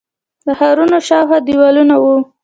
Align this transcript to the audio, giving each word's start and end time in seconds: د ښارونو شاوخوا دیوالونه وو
د 0.45 0.47
ښارونو 0.59 0.97
شاوخوا 1.07 1.37
دیوالونه 1.47 1.95
وو 2.03 2.15